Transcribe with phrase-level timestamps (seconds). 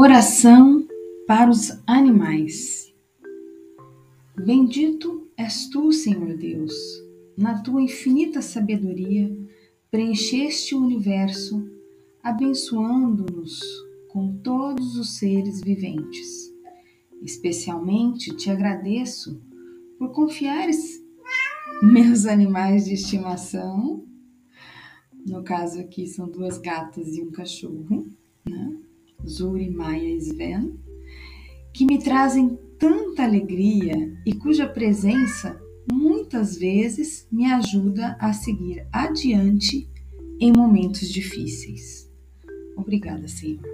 [0.00, 0.86] Oração
[1.26, 2.94] para os animais.
[4.36, 6.72] Bendito és tu, Senhor Deus,
[7.36, 9.36] na tua infinita sabedoria,
[9.90, 11.68] preencheste o universo,
[12.22, 13.58] abençoando-nos
[14.06, 16.48] com todos os seres viventes.
[17.20, 19.42] Especialmente te agradeço
[19.98, 21.02] por confiares
[21.82, 24.06] meus animais de estimação.
[25.26, 28.06] No caso aqui são duas gatas e um cachorro?
[29.28, 30.78] Zuri, Maia e Sven,
[31.72, 35.60] que me trazem tanta alegria e cuja presença
[35.92, 39.88] muitas vezes me ajuda a seguir adiante
[40.40, 42.10] em momentos difíceis.
[42.76, 43.64] Obrigada, Senhor.